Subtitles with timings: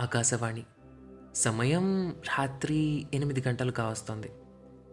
[0.00, 0.64] ఆకాశవాణి.
[1.34, 4.30] సమయం రాత్రి ఎనిమిది గంటలు కావస్తోంది.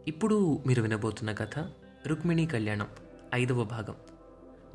[0.08, 1.71] ఇప్పుడు మీరు వినబోతున్న కథ
[2.08, 2.88] రుక్మిణి కళ్యాణం
[3.33, 3.95] ఐదవ భాగం.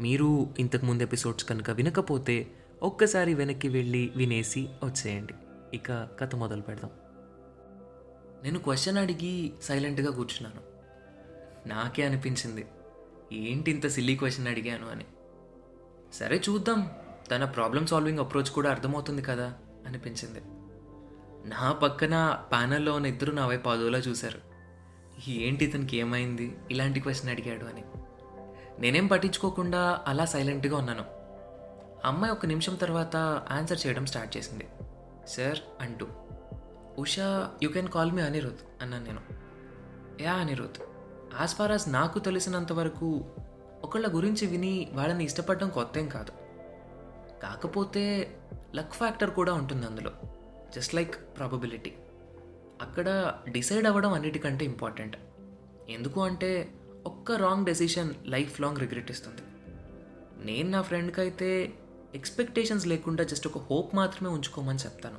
[0.01, 2.51] మీరు ఇంతకు ముందు ఎపిసోడ్స్ కనుక వినకపోతే
[2.83, 5.35] ఒక్కసారి వెనక్కి వెళ్ళి వినేసి వచ్చేయండి.
[5.75, 6.91] ఇక కథ మొదలు పెడదాం.
[8.43, 10.61] నేను క్వశ్చన్ అడిగి సైలెంట్గా కూర్చున్నాను.
[11.69, 12.67] నాకే అనిపించింది
[13.33, 15.05] ఏంటి ఇంత సిల్లీ క్వశ్చన్ అడిగాను అని.
[16.13, 16.91] సరే చూద్దాం
[17.31, 19.55] తన ప్రాబ్లమ్ సాల్వింగ్ అప్రోచ్ కూడా అర్థమవుతుంది కదా.
[19.87, 20.41] అనిపించింది.
[21.49, 24.39] నా పక్కన ప్యానల్లో ఉన్న ఇద్దరు నా వైపు అదోలా చూశారు.
[25.31, 26.59] ఏంటి ఇతనికి ఏమైంది?
[26.71, 27.85] ఇలాంటి క్వశ్చన్ అడిగాడు అని.
[28.81, 31.05] నేనేం పట్టించుకోకుండా అలా సైలెంట్గా ఉన్నాను.
[32.05, 33.17] అమ్మాయి ఒక నిమిషం తర్వాత
[33.51, 34.69] ఆన్సర్ చేయడం స్టార్ట్ చేసింది.
[35.29, 36.07] సార్ అంటూ.
[36.99, 39.21] Usha you can call me Anirudh అన్నాను నేను.
[40.21, 40.83] Yeah Anirudh.
[41.41, 43.25] As far as నాకు తెలిసినంత వరకు
[43.85, 46.46] ఒకళ్ళ గురించి విని వాళ్ళని ఇష్టపడడం కొత్త ఏం కాదు.
[47.43, 48.37] కాకపోతే
[48.75, 50.13] లక్ ఫ్యాక్టర్ కూడా ఉంటుంది అందులో.
[50.77, 51.93] Just like probability.
[52.83, 55.17] అక్కడ డిసైడ్ అవ్వడం అన్నిటికంటే ఇంపార్టెంట్.
[55.89, 56.75] ఎందుకు అంటే
[57.07, 59.43] ఒక్క wrong decision life long regret ఇస్తుంది.
[60.45, 61.73] నేను నా ఫ్రెండ్కి అయితే
[62.15, 65.19] ఎక్స్పెక్టేషన్స్ లేకుండా జస్ట్ ఒక హోప్ మాత్రమే ఉంచుకోమని చెప్తాను.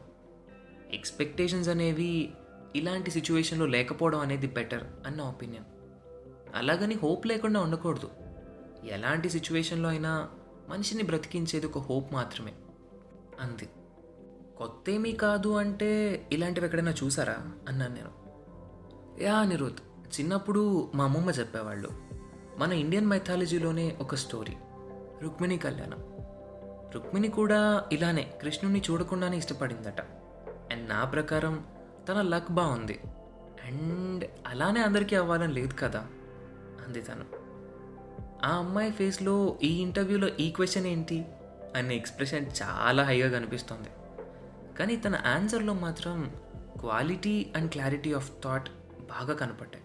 [0.94, 2.34] ఎక్స్పెక్టేషన్స్ అనేవి
[2.75, 5.66] ఇలాంటి సిచ్యువేషన్లో లేకపోవడం అనేది బెటర్ అన్న ఒపీనియన్.
[6.56, 8.09] అలాగని హోప్ లేకుండా ఉండకూడదు.
[8.91, 10.30] ఎలాంటి సిచ్యువేషన్లో అయినా
[10.69, 12.53] మనిషిని బ్రతికించేది ఒక హోప్ మాత్రమే.
[13.39, 13.69] అంది.
[14.57, 17.37] కొత్త ఏమీ కాదు అంటే ఇలాంటివి ఎక్కడైనా చూసారా?
[17.67, 18.11] అన్నాను నేను.
[19.23, 19.77] యా అనిరుద్
[20.19, 21.89] చిన్నప్పుడు మా అమ్మమ్మ చెప్పేవాళ్ళు.
[22.57, 24.53] మన ఇండియన్ మైథాలజీలోనే ఒక స్టోరీ.
[25.23, 25.97] రుక్మిణి కళ్యాణం.
[26.93, 30.01] రుక్మిణి కూడా ఇలానే కృష్ణుని చూడకుండానే ఇష్టపడిందట.
[30.71, 31.65] అండ్ నా ప్రకారం
[32.09, 32.99] తన లక్ బాగుంది.
[33.65, 35.99] అండ్ అలానే అందరికీ అవ్వాలని లేదు కదా?
[36.88, 37.36] అంది తను.
[38.45, 41.25] ఆ అమ్మాయి ఫేస్లో ఈ ఇంటర్వ్యూలో ఈ క్వశ్చన్ ఏంటి
[41.75, 43.89] అనే ఎక్స్ప్రెషన్ చాలా హైగా కనిపిస్తుంది.
[44.77, 46.35] కానీ తన ఆన్సర్లో మాత్రం
[46.79, 48.69] quality and clarity of thought
[49.02, 49.83] బాగా కనపడ్డాయి.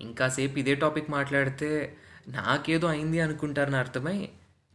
[0.00, 1.96] ఇంకాసేపు ఇదే టాపిక్ మాట్లాడితే
[2.28, 4.28] నాకేదో అయింది అనుకుంటారని అర్థమై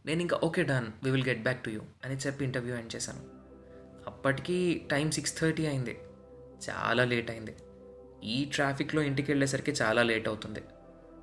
[0.06, 3.20] నేను ఇంకా okay done we will get back to you అని చెప్పి ఇంటర్వ్యూ ఎండ్ చేశాను.
[4.06, 5.98] అప్పటికి టైం సిక్స్ థర్టీ అయింది.
[6.70, 7.56] చాలా లేట్ అయింది.
[8.24, 10.60] ఈ ట్రాఫిక్లో ఇంటికి వెళ్ళేసరికి చాలా లేట్ అవుతుంది.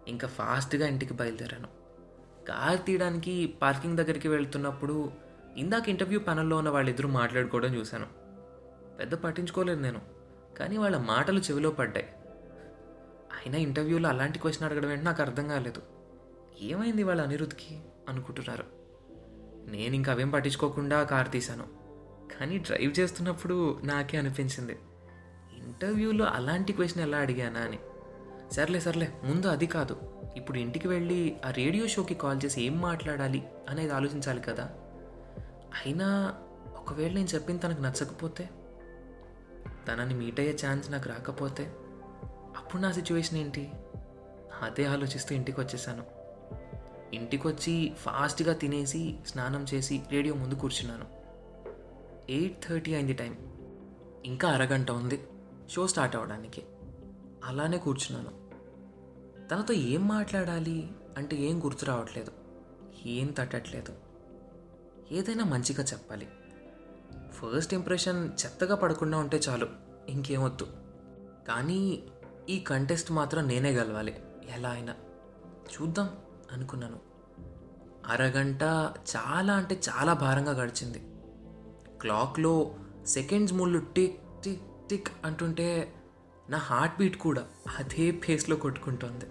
[0.07, 1.67] ఇంకా ఫాస్ట్గా ఇంటికి బయలుదేరాను.
[2.47, 5.11] కార్ తీయడానికి పార్కింగ్ దగ్గరికి వెళ్తున్నప్పుడు
[5.57, 8.07] ఇందాక ఇంటర్వ్యూ ప్యానల్లో ఉన్న వాళ్ళిద్దరూ మాట్లాడుకోవడం చూశాను.
[8.99, 10.01] పెద్ద పట్టించుకోలేదు నేను
[10.57, 12.09] కానీ వాళ్ళ మాటలు చెవిలో పడ్డాయి.
[13.31, 15.81] అయినా ఇంటర్వ్యూలో అలాంటి క్వశ్చన్ అడగడం ఏంటి నాకు అర్థం కాలేదు.
[16.61, 17.79] ఏమైంది వాళ్ళ అనిరుద్ధ్కి?
[18.09, 18.63] అనుకుంటున్నారు.
[19.71, 21.81] నేను ఇంకా అవేం పట్టించుకోకుండా కార్ తీశాను.
[22.39, 24.79] కానీ డ్రైవ్ చేస్తున్నప్పుడు నాకే అనిపించింది
[25.57, 27.79] ఇంటర్వ్యూలో అలాంటి క్వశ్చన్ ఎలా అడిగానా అని.
[28.51, 29.97] సర్లే సర్లే ముందు అది కాదు.
[30.35, 34.63] ఇప్పుడు ఇంటికి వెళ్ళి ఆ రేడియో షోకి కాల్ చేసి ఏం మాట్లాడాలి అనేది ఆలోచించాలి కదా.
[35.85, 36.33] అయినా
[36.77, 38.49] ఒకవేళ నేను చెప్పింది తనకు నచ్చకపోతే?
[39.87, 41.73] తనని మీట్ అయ్యే ఛాన్స్ నాకు రాకపోతే?
[42.57, 43.71] అప్పుడు నా సిచ్యువేషన్ ఏంటి?
[44.61, 46.03] అదే ఆలోచిస్తూ ఇంటికి వచ్చేసాను.
[47.15, 51.05] ఇంటికి వచ్చి ఫాస్ట్గా తినేసి స్నానం చేసి రేడియో ముందు కూర్చున్నాను.
[52.31, 53.37] ఎయిట్ థర్టీ అయింది టైం.
[54.25, 55.23] ఇంకా అరగంట ఉంది.
[55.69, 56.63] షో స్టార్ట్ అవ్వడానికి.
[57.45, 58.40] అలానే కూర్చున్నాను.
[59.51, 62.31] తనతో ఏం మాట్లాడాలి అంటే ఏం గుర్తు రావట్లేదు
[63.05, 63.93] ఏం తట్టట్లేదు.
[65.11, 66.27] ఏదైనా మంచిగా చెప్పాలి.
[67.29, 69.67] ఫస్ట్ ఇంప్రెషన్ చెత్తగా పడకుండా ఉంటే చాలు
[70.09, 70.67] ఇంకేమొద్దు
[71.47, 72.03] కానీ
[72.49, 74.19] ఈ కంటెస్ట్ మాత్రం నేనే గెలవాలి
[74.49, 74.95] ఎలా అయినా.
[75.47, 76.09] చూద్దాం
[76.51, 76.99] అనుకున్నాను.
[78.07, 78.63] అరగంట
[79.15, 80.99] చాలా అంటే చాలా భారంగా గడిచింది.
[82.01, 82.75] క్లాక్లో
[83.05, 85.93] సెకండ్స్ ముళ్ళు టిక్ టిక్ టిక్ అంటుంటే
[86.49, 87.47] నా హార్ట్ బీట్ కూడా
[87.77, 89.25] అదే ఫేస్లో కొట్టుకుంటోంది.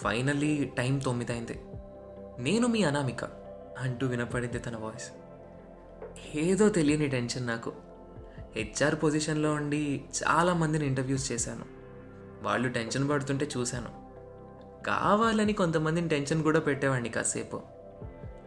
[0.00, 1.60] ఫైనల్లీ టైం తొమ్మిదైంది.
[2.38, 3.24] నేను మీ అనామిక
[3.78, 5.12] అంటూ వినపడింది తన వాయిస్.
[6.36, 7.72] ఏదో తెలియని టెన్షన్ నాకు.
[8.56, 11.64] హెచ్ఆర్ పొజిషన్లో ఉండి చాలామందిని ఇంటర్వ్యూస్ చేశాను.
[12.42, 14.10] వాళ్ళు టెన్షన్ పడుతుంటే చూశాను.
[14.82, 17.60] కావాలని కొంతమందిని టెన్షన్ కూడా పెట్టేవాడిని కాసేపు.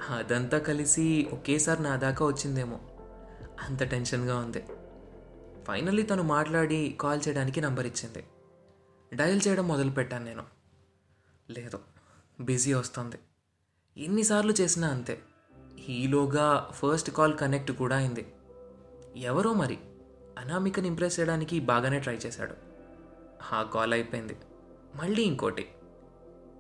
[0.09, 2.80] అదంతా కలిసి ఒకేసారి నా దాకా వచ్చిందేమో.
[3.68, 4.66] అంత టెన్షన్గా ఉంది.
[5.68, 8.24] ఫైనల్లీ తను మాట్లాడి కాల్ చేయడానికి నంబర్ ఇచ్చింది.
[9.13, 10.62] డయల్ చేయడం మొదలుపెట్టాను నేను.
[11.50, 11.80] లేదు.
[12.40, 13.16] బిజీ వస్తుంది.
[13.98, 15.22] ఎన్నిసార్లు చేసినా అంతే.
[15.78, 18.34] హీలోగా ఫస్ట్ కాల్ కనెక్ట్ కూడా అయింది.
[19.16, 19.78] ఎవరో మరి
[20.38, 22.56] అనామికని ఇంప్రెస్ చేయడానికి బాగానే ట్రై చేశాడు.
[23.54, 24.38] ఆ కాల్ అయిపోయింది.
[24.95, 25.68] మళ్ళీ ఇంకోటి.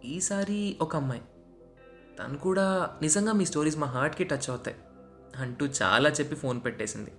[0.05, 1.21] ఈసారి ఒక అమ్మాయి.
[2.19, 4.77] తను కూడా నిజంగా మీ స్టోరీస్ మా హార్ట్కి టచ్ అవుతాయి.
[5.35, 7.11] అంటూ చాలా చెప్పి ఫోన్ పెట్టేసింది.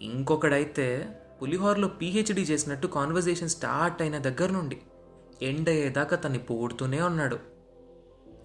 [0.00, 4.82] ఇంకొకడైతే పులిహోరలో పీహెచ్డీ చేసినట్టు కాన్వర్జేషన్ స్టార్ట్ అయిన దగ్గర నుండి
[5.42, 7.38] ఎండ్ అయ్యేదాకా తన్ని పొగుడుతూనే ఉన్నాడు.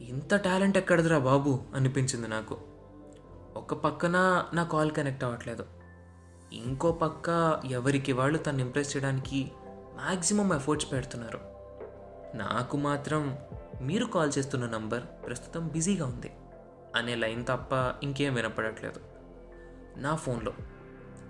[0.02, 1.60] ఇంత టాలెంట్ ఎక్కడదిరా బాబు?
[1.76, 2.58] అనిపించింది నాకు.
[3.56, 5.66] ఒక పక్కన నా కాల్ కనెక్ట్ అవ్వట్లేదు.
[6.54, 9.52] ఇంకో పక్క ఎవరికి వాళ్ళు తను ఇంప్రెస్ చేయడానికి
[9.96, 11.40] మ్యాక్సిమం ఎఫర్ట్స్ పెడుతున్నారు.
[12.38, 13.38] నాకు మాత్రం
[13.82, 16.32] మీరు కాల్ చేస్తున్న నంబర్ ప్రస్తుతం బిజీగా ఉంది
[16.96, 19.00] అనే లైన్ తప్ప ఇంకేం వినపడట్లేదు.
[19.98, 20.54] నా ఫోన్లో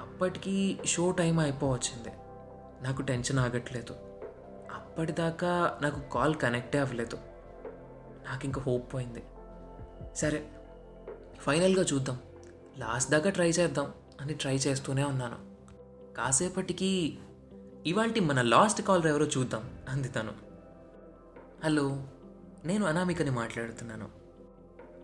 [0.02, 2.10] అప్పటికి షో టైం అయిపోవచ్చింది.
[2.84, 4.11] నాకు టెన్షన్ ఆగట్లేదు.
[4.74, 7.18] అప్పటిదాకా నాకు కాల్ కనెక్టే అవ్వలేదు.
[8.26, 9.24] నాకు ఇంకా హోప్ పోయింది.
[10.16, 10.52] సరే
[11.40, 12.20] ఫైనల్గా చూద్దాం.
[12.78, 15.36] లాస్ట్ దాకా ట్రై చేద్దాం అని ట్రై చేస్తూనే ఉన్నాను.
[16.16, 17.20] కాసేపటికి
[17.86, 20.32] ఇవాళ మన లాస్ట్ కాల్ ఎవరో చూద్దాం అంది తను.
[21.64, 22.04] హలో
[22.66, 24.10] నేను అనామికని మాట్లాడుతున్నాను.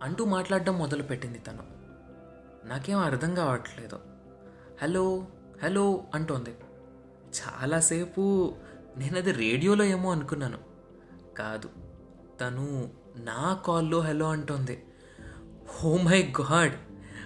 [0.04, 1.64] అంటూ మాట్లాడడం మొదలుపెట్టింది తను.
[2.68, 4.00] నాకేం అర్థం కావట్లేదు.
[4.82, 5.28] హలో
[5.64, 6.58] హలో అంటోంది.
[7.28, 8.56] చాలాసేపు
[8.98, 10.58] నేను అది రేడియోలో ఏమో అనుకున్నాను.
[11.38, 11.70] కాదు
[12.42, 14.86] తను నా కాల్లో హలో అంటోంది.
[15.68, 16.74] హో మై గాడ్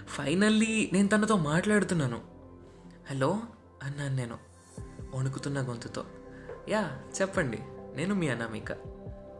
[0.08, 2.22] ఫైనల్లీ నేను తనతో మాట్లాడుతున్నాను.
[3.10, 3.40] హలో
[3.84, 4.38] అన్నాను నేను
[5.16, 6.06] వణుకుతున్న గొంతుతో.
[6.70, 7.60] యా చెప్పండి
[7.96, 8.72] నేను మీ అనామిక.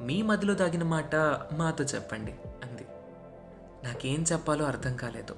[0.02, 1.16] మీ మదిలో దాగిన మాట
[1.54, 2.32] మాతో చెప్పండి
[2.64, 2.86] అంది.
[3.84, 5.36] నాకేం చెప్పాలో అర్థం కాలేదు.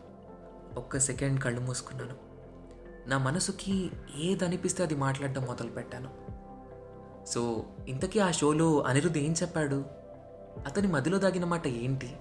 [0.78, 2.16] ఒక్క సెకండ్ కళ్ళు మూసుకున్నాను.
[3.10, 6.23] నా మనసుకి ఏదనిపిస్తే అది మాట్లాడడం మొదలుపెట్టాను.
[7.28, 9.86] సో ఇంతకీ ఆ షోలో అనిరుద్ధ్ ఏం చెప్పాడు?
[10.66, 12.12] అతని మదిలో దాగిన మాట ఏంటి?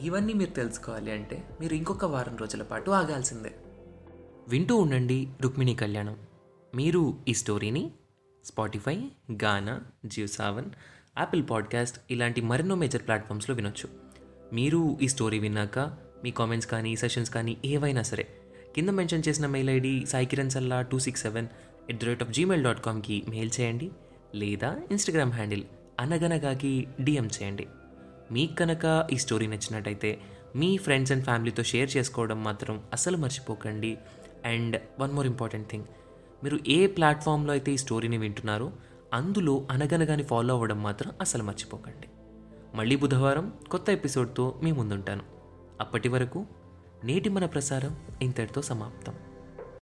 [0.00, 3.54] ఇవన్నీ మీరు తెలుసుకోవాలి అంటే మీరు ఇంకొక వారం రోజుల పాటు ఆగాల్సిందే.
[4.48, 6.16] వింటూ ఉండండి రుక్మిణి కళ్యాణం.
[6.74, 7.90] మీరు ఈ స్టోరీని
[8.44, 9.00] Spotify
[9.44, 10.64] Gaana Jio Saavn
[11.18, 13.88] Apple podcast ఇలాంటి మరెన్నో మేజర్ ప్లాట్ఫామ్స్లో వినొచ్చు.
[14.52, 15.78] మీరు ఈ స్టోరీ విన్నాక
[16.24, 18.28] మీ కామెంట్స్ కానీ సెషన్స్ కానీ ఏవైనా సరే
[18.74, 21.48] కింద మెన్షన్ చేసిన mail ID Saikiran Salla two six seven
[21.90, 23.90] at the rate of Gmail dot కామ్కి mail చేయండి.
[24.34, 25.64] లేదా ఇన్స్టాగ్రామ్ హ్యాండిల్
[26.00, 27.66] అనగనగాకి డిఎం చేయండి.
[28.32, 30.20] మీకు కనుక ఈ స్టోరీ నచ్చినట్టయితే
[30.56, 33.98] మీ ఫ్రెండ్స్ అండ్ ఫ్యామిలీతో షేర్ చేసుకోవడం మాత్రం అసలు మర్చిపోకండి.
[34.44, 35.84] And one more important thing
[36.44, 38.72] మీరు ఏ ప్లాట్ఫామ్లో అయితే ఈ స్టోరీని వింటున్నారో
[39.14, 42.08] అందులో అనగనగాని ఫాలో అవ్వడం మాత్రం అసలు మర్చిపోకండి.
[42.74, 45.22] మళ్ళీ బుధవారం కొత్త ఎపిసోడ్తో మీ ముందుంటాను.
[45.80, 46.46] అప్పటి వరకు
[47.04, 49.14] నేటి మన ప్రసారం ఇంతటితో సమాప్తం.